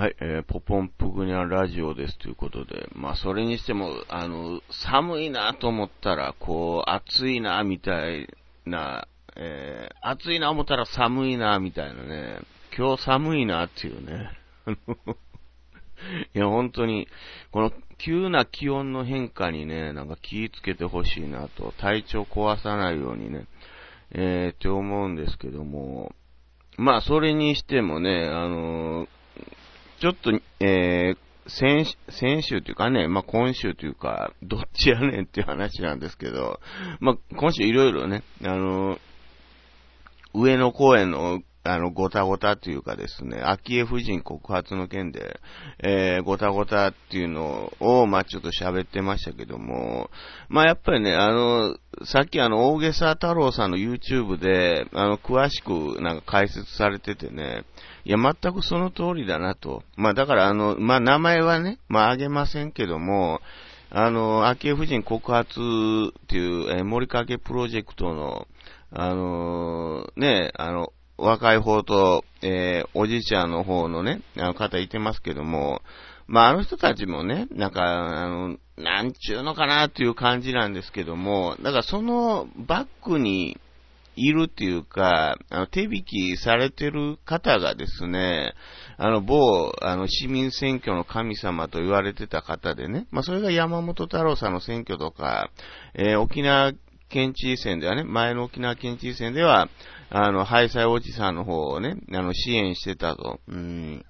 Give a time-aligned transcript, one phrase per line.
[0.00, 8.26] はい、えー、ポポンプグニャラジオですということで、まあ、それにしても、あの、寒いなと思ったら、こう、暑いな、みたい
[8.64, 12.38] な、えー、暑いな思ったら寒いな、みたいなね、
[12.74, 14.30] 今日寒いなっていうね。
[16.34, 17.06] いや、本当に、
[17.50, 23.44] この急な気温の変化にね、なんか気ぃつけてほしいなと、体調壊さないようにね、
[24.12, 26.14] えー、って思うんですけども、
[26.78, 29.08] まあ、それにしてもね、あのー
[30.00, 30.30] ちょっと、
[30.60, 36.58] えー、先、先週というかね、まあ、今週というか、どっちやねんっていう話なんですけど、
[37.00, 38.98] まあ、今週いろいろね、あの、
[40.32, 45.40] 上野公園のあの、ごたごたっていうかですね、昭恵夫人告発の件で、
[45.82, 50.10] えー、ごたごたっていうのを、まあ、ちょっと喋ってましたけども、
[50.48, 57.64] まあ、やっぱりね、あの、さっきあの、大げさ太郎さんの YouTube で、あの、詳しくなんか解説されててね、
[58.04, 59.82] いや、全くその通りだなと。
[59.96, 63.40] まあ、だからあの、まあ、名前はね、まあ、あげませんけども、
[63.90, 68.46] あの、昭恵夫人告発っていう、えー、森影プロジェクトの、
[68.92, 75.82] あのー、ね、あの、若い方と、えー、おじいちゃんの方のね、あの方いてますけども、
[76.26, 83.58] まあ、あの人たちもね、なんか、あの、なんちゅうのかなっていう感じなんですけども、だからそのバックに
[84.16, 88.54] いるっていうか、あの、手引きされてる方がですね、
[88.96, 95.50] あの、某、あの、市民選挙の神様と言われてた方でね、まあ、それが山本太郎さんの選挙とか、
[95.94, 96.72] えー、沖縄
[97.10, 99.68] 県知事選ではね、前の沖縄県知事選では、
[100.08, 103.40] あの、ハイサイおじさんの方をね、あの、支援してたと。
[103.48, 104.04] うん。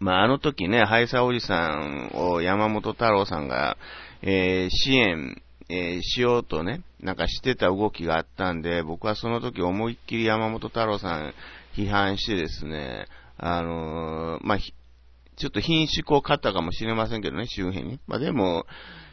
[0.00, 3.76] まあ、あの時ね、ハイサイおじさんを山本太郎さんが、
[4.22, 11.34] えー、支援、えー、しようとね、なんかしてた動きがあったんで、僕はその時思いっきり山本太郎さん
[11.76, 13.06] 批判してですね、
[13.38, 18.00] あのー、まあ、ちょっと品種こう勝ったかもしれませんけどね、周辺に。
[18.06, 18.66] まあ、でも、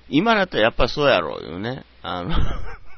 [0.09, 1.83] 今だったらやっぱそうやろうよね。
[2.01, 2.29] あの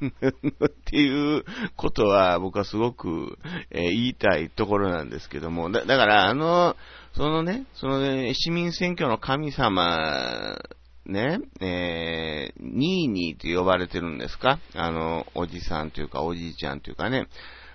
[0.06, 1.44] っていう
[1.76, 3.38] ことは僕はすごく、
[3.72, 6.76] えー、言いたいところなんですけども、だだからあの、
[7.16, 10.58] そのね、そのね、市民選挙の神様、
[11.06, 14.60] ね、えー、ニーニーと呼ばれてるんですか？
[14.76, 17.28] あの、おじさんというかおじいちゃんというかね、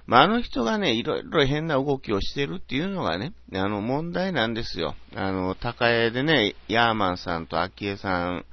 [0.04, 4.96] まあ、あの人がね、いろいろ変な動きをしてるっていうのがね、あの、問題なんですよ。
[5.14, 8.44] あの、高江でね、ヤーマンさんと昭恵さん、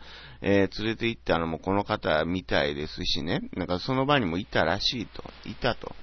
[0.41, 5.95] えー、連れて行ったのもこの方みたいですしね、なんかその場にもいたらしいと、いたと。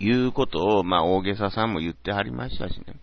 [0.00, 2.84] いうことを、まあ、大げささんも言ってはりましたしね。
[2.86, 2.96] だか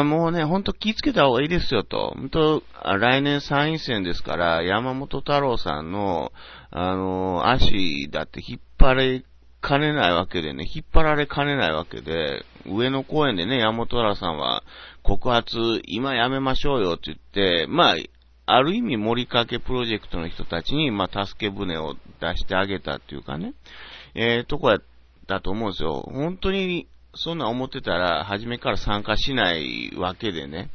[0.00, 2.12] らもうね、ほんと気ぃつけた方がいいですよと。
[2.14, 6.30] ほんと、来年参院選ですから、山本太郎さんの、
[6.70, 9.24] あの、足だって引っ張れ
[9.62, 14.62] かねないわけでね、引っ張られかねないわけで、上野公園でね、山本太郎さんは、
[15.02, 15.56] 告発、
[15.86, 17.96] 今やめましょうよって言って、まあ、
[18.50, 23.52] ある意味森かけプロジェクトの人たちに、まあ、助け舟を出してあげたっていうかね、
[24.14, 24.82] えー、とこやっ
[25.26, 26.08] たと思うんですよ。
[26.12, 30.70] 本当に、そんな思ってたら、初めから参加しないわけでね。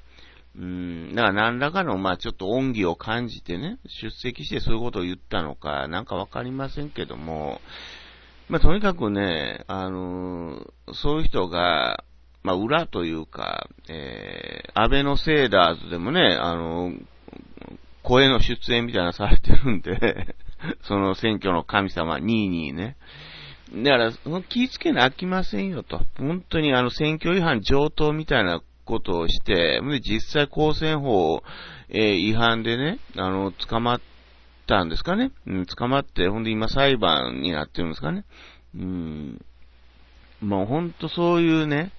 [0.56, 7.60] うん、だから何らかの、まあちょっと恩義を感じてね、出席してそういうことを言ったのか、なんかわかりませんけども、
[8.50, 12.04] まあとにかくね、あのー、そういう人が、
[12.44, 17.06] まあ裏というか、えー、安倍のセーダーズでもね、あのー、
[18.04, 20.36] 声の出演みたいなされてるんで
[20.84, 22.96] その選挙の神様、ニーニーね。
[23.84, 26.02] だから、その気ぃつけなあきませんよと。
[26.18, 31.44] 本当にあの選挙違反上等みたいなことをして、実際公選法、
[31.90, 34.02] え、違反でね、あの、捕まっ
[34.68, 35.32] たんですかね。
[35.48, 38.26] うん、捕まって、ほんで今裁判になってるんですかね。
[38.76, 39.46] うん。
[40.42, 41.92] もうほんとそういうね、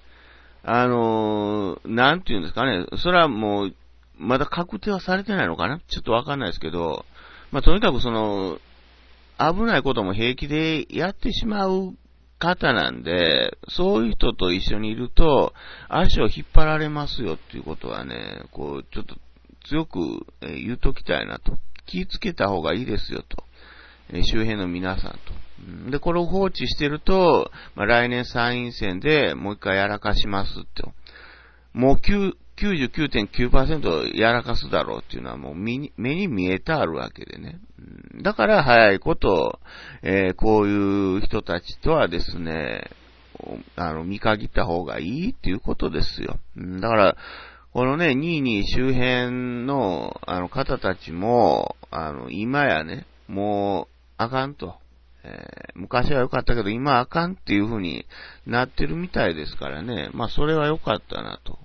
[0.63, 2.85] あのー、なんて言うんですかね。
[2.97, 3.75] それはもう、
[4.17, 5.79] まだ確定はされてないのかな？
[5.87, 7.05] ちょっとわかんないですけど、
[7.51, 8.59] まあ、とにかくその、
[9.37, 11.93] 危ないことも平気でやってしまう
[12.39, 15.53] 方なんで、そういう人と一緒にいると、
[15.89, 19.15] 足を引っ張られますよっていうことはね、こう、ちょっと
[19.67, 21.57] 強く言うときたいなと。
[21.85, 23.43] 気をつけた方がいいですよと。
[24.23, 25.11] 周辺の皆さん
[25.85, 25.91] と。
[25.91, 30.83] で、これを放置してると、まあ、来年参院選でもう一回やらかしますって。
[31.73, 31.99] もう
[32.57, 37.59] 99.9%やらかすだろうっていうのはもう目に見えてあるわけでね。
[38.21, 39.59] だから早いこと、
[40.01, 42.89] えー、こういう人たちとはですね、
[43.75, 46.39] あの、見限った方がいいっていうことですよ。
[46.79, 47.17] だから、
[47.73, 53.87] このね、2位に周辺の、あの、方たちも、あの、今やね、もう、
[54.17, 54.75] あかんと。
[55.25, 58.05] えー、昔は良かったけど、今あかんっていう風に
[58.45, 60.09] なってるみたいですからね。
[60.13, 61.59] まあ、それは良かったなと。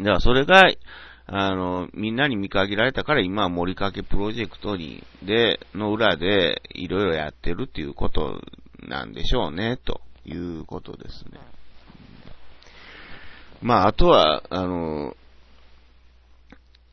[0.00, 0.70] だからそれが、
[1.26, 8.40] あの、みんなに見限られたから今は森かけプロジェクトに、で、の裏でいろいろやってるっていうこと
[8.88, 11.38] なんでしょうね、ということですね。
[13.62, 15.14] まあ、あとは、あの、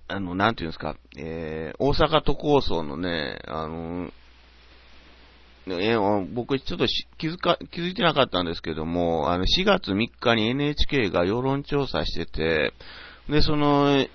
[0.10, 4.12] あの、なんていうんですか、えー、大阪都構想のね、あの、
[5.70, 6.86] えー、僕ちょっと
[7.18, 12.74] 気づか、気づいてなかったんですけども、あの、4月3日に NHK が世論調査してて、
[13.30, 14.06] で、その、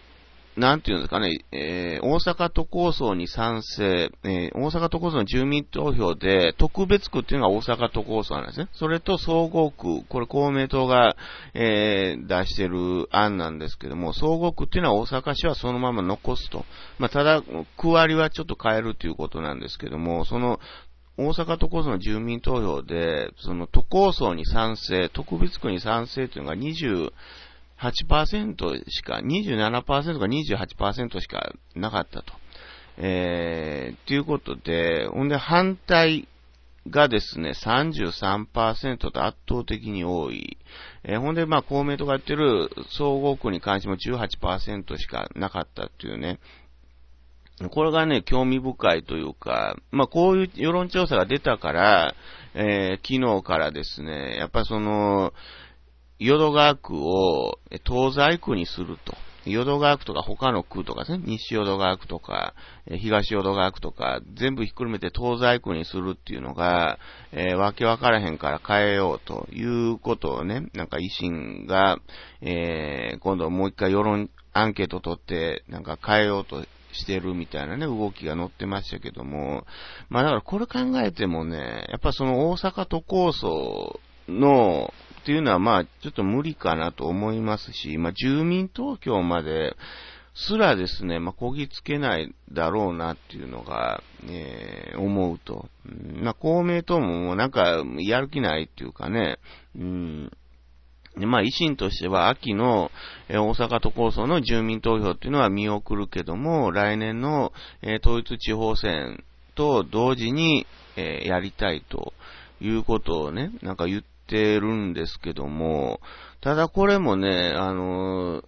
[0.57, 8.69] なんていうんですかね、えー、大阪都構想に賛成、えー、大阪都構想の住民投票で、特別区っていうのが大阪都構想なんですね。
[8.75, 11.17] それと総合区、これ公明党が、
[11.55, 16.67] えー、出してる案なんですけども、総合区っていうのは大阪市はそのまま残すと。
[16.99, 17.43] まあ、ただ、
[17.79, 20.61] 区割りはちょっと変えるということなんですけども、その、
[21.17, 32.33] 大阪都構想の住民投票で、その都構想に賛成、特別区に賛成というのが28%しか、27%か28%しかなかったと。
[32.99, 36.29] えー、ということで、ほんで反対
[36.89, 40.59] がですね、33%と圧倒的に多い。
[41.05, 46.39] えー、ほんで、まあ、公明党がやってる総合区に関しても18%しかなかったっていうね。
[47.71, 52.15] これがね、興味深いというか、まあ、こういう世論調査が出たから、
[52.55, 55.33] えー、昨日からですね、やっぱその、
[56.19, 59.15] 淀川区を東西区にすると。
[59.45, 62.55] 淀川区とか他の区とかですね、西淀川区とか、
[62.87, 66.99] 東淀川区とか、全部ひっくるめて東西区にするっていうのが、
[67.33, 71.99] えー、わけわからへんから変えようということをね、なんか維新が、
[72.41, 79.67] えー、今度もう一回世論アンケート取って、なんか変えようとしてるみたいなね、動きが載ってましたけども、
[80.09, 84.93] まあだからこれ考えてもね、やっぱその大阪都構想の、
[85.23, 89.77] っていうのはまあ、ちょっと無理かなと思いますし、まあ、住民投票まで
[90.35, 95.69] すらですね、まあ、こぎつけないだろうなっていうのが、えー、思うと。
[96.23, 99.39] まあ、公明党ももうなんか、やる気ないっていうかね、
[99.77, 100.31] うん。
[101.17, 102.91] まあ、維新としては秋の、
[103.29, 107.53] 大阪都構想の住民投票っていうのは見送るけども、来年の、
[108.03, 109.23] 統一地方選
[109.55, 110.67] と同時に、
[110.97, 112.13] やりたいと
[112.61, 116.01] いうことをね、なんか言ってるんですけども、
[116.41, 118.43] ただこれもね、あの、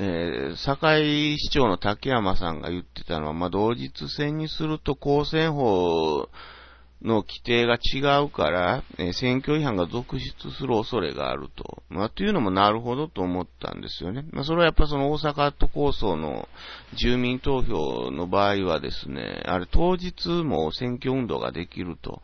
[0.00, 6.28] えー、堺市長の竹山さんが言ってたのは、まあ、同日戦にすると公選法
[7.02, 11.82] の規定が違うから、え、選挙違反が続出する恐れがあると。
[11.90, 14.24] まあ、というのもなるほどと思ったんですよね。
[14.32, 16.48] まあ、それはやっぱその大阪都構想の
[16.94, 22.20] 住民投票の場合はですね、あれ当日も選挙運動ができると。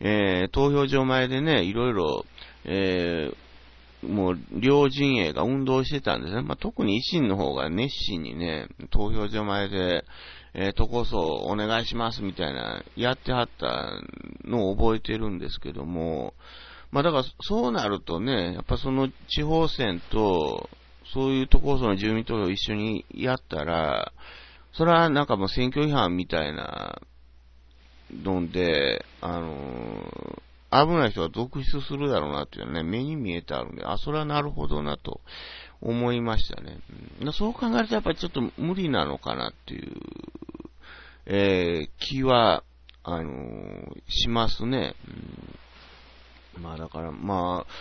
[0.00, 2.26] えー、投票所前でね、いろいろ、
[2.64, 3.36] えー
[4.02, 6.42] もう、両陣営が運動してたんですね。
[6.42, 10.04] まあ、特に維新の方が熱心にね、投票所前で、
[10.58, 13.90] えー、とこそお願いしますみたいな、やってはった
[14.42, 16.32] のを覚えてるんですけども、
[16.90, 20.70] まあ、だからそうなるとね、やっぱその地方選と、
[21.12, 24.12] そういうところその住民投票一緒にやったら、
[24.72, 27.02] それはなんかもう選挙違反みたいな
[28.10, 35.20] ので、あの危ない人が続出するだろうなっていうのはね、目に見えてあるんで、あ、それはなるほどなと。
[35.80, 36.78] 思いましたね。
[37.20, 39.92] うん、そう考えるとやっぱりちょっと無理なのかなっていう、
[41.26, 42.62] えー、気は、
[43.02, 44.94] あのー、しますね。
[46.56, 47.72] うん、まあだから、まあ、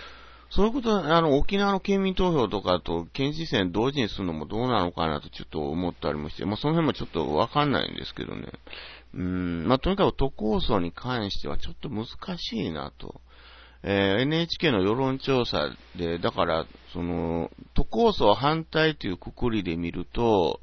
[0.50, 8.48] そういうこと、あの、沖縄の県民投票とかと県知事選同時にするのもどうなのかなとちょっと思ったりもして、まあその辺もちょっとわかんないんですけどね。
[9.14, 12.06] うん、まあ、とにかく都構想に関してはちょっと難
[12.38, 13.22] しいなと。
[13.88, 20.60] えー、NHK の世論調査で、だから、その、都構想反対というくくりで見ると、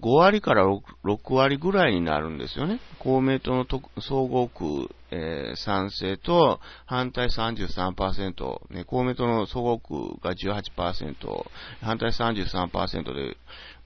[0.00, 0.66] 5割から
[1.04, 2.80] 6, 割ぐらいになるんですよね。
[2.98, 3.64] 公明党の
[4.00, 11.46] 総合区、えー、賛成と反対33%、ね、公明党の総合区が18%、
[11.80, 13.36] 反対33%で、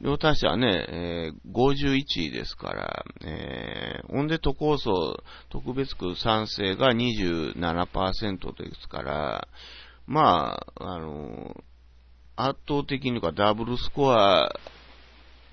[0.01, 9.49] 両端はね、えー、51位ですから、えー、温で都構想特別区賛成が27%ですから、
[10.07, 11.57] まあ、あの、
[12.37, 14.49] 圧倒的にかダブルスコア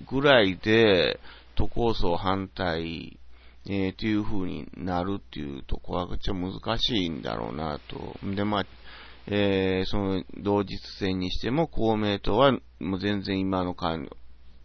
[0.08, 1.18] ぐらいで、
[1.56, 3.18] 都構想反対、
[3.68, 8.16] えー、っていう風になるっていうとこは、ちょっと難しいんだろうなと。
[8.34, 8.64] で、まあ、
[9.26, 14.08] えー、その、同日戦にしても、公明党は、もう全然今の感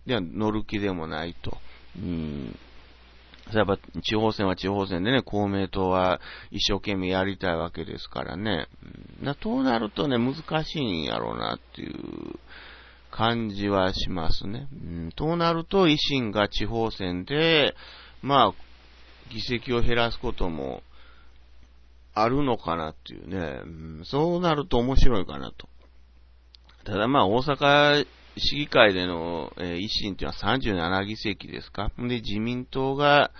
[0.05, 1.57] では乗る気でもないと。
[1.97, 2.57] うん。
[3.53, 8.67] やっぱ地方選は地方選でね、公明党は一生懸命やりたいわけですからね。
[9.21, 12.39] うん、となるとね、難しいんやろうなっていう
[13.11, 14.67] 感じはしますね。
[14.71, 14.75] う
[15.07, 17.75] ん、となると、維新が地方選で、
[18.21, 18.53] まあ、
[19.33, 20.83] 議席を減らすことも
[22.13, 23.67] あるのかなっていうね、う
[24.01, 25.67] ん、そうなると面白いかなと。
[26.83, 28.07] ただまあ、大阪
[28.37, 31.91] 市議会での、えー、維新っていうのは37議席ですか？
[31.97, 33.31] で、自民党が、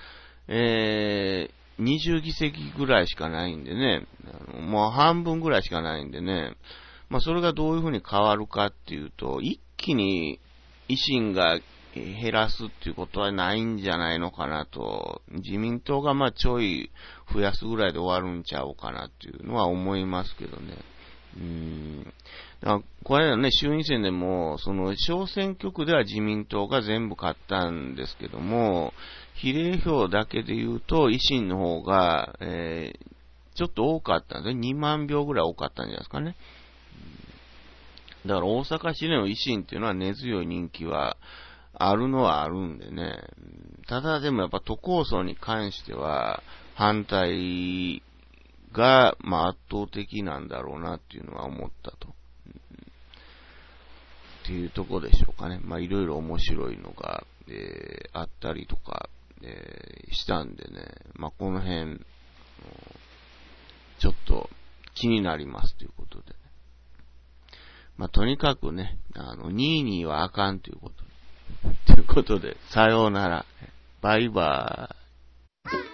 [0.48, 4.06] えー、20議席ぐらいしかないんでね、
[4.60, 6.56] もう半分ぐらいしかないんでね、
[7.10, 10.40] まあそれがどういうふうに変わるかっていうと、一気に
[10.90, 11.60] 維新が
[11.94, 16.92] 減らすっていうことはないんじゃないのかなと、自民党がまあちょい
[17.34, 20.78] 増やすぐらいで終わるんちゃうかなっていうのは思いますけどね。
[21.38, 22.14] うん。
[22.64, 28.94] あこれはね、衆院選でも、その小選挙区では自民党が全部勝ったんですけども、
[29.34, 34.52] 比例票だけで言うと、維新の方が、えー、ちょっと多かったんで。
[34.52, 36.36] 2万票ぐらい多かったんじゃないですかね。
[38.26, 41.18] だから大阪市での維新っていうのは根強い人気は
[41.74, 43.18] あるのはあるんでね。
[43.88, 46.44] ただでもやっぱ都構想に関しては
[46.76, 48.04] 反対
[48.72, 52.14] が、まあ、圧倒的なんだろうなっていうのは思ったと。
[54.52, 55.62] ていうとこでしょうかね。
[55.64, 59.10] まあ、いろいろ面白いのが、えー、あったりとか、
[59.42, 60.88] えー、したんでね。
[61.14, 62.00] まあ、この辺、
[64.00, 64.50] ちょっと
[64.94, 66.36] 気になりますということでね。
[67.98, 71.94] まあ、とにかくね、あの、22はあかんということ。
[71.94, 73.46] ということで、さようなら。
[74.02, 75.91] バイバーイ。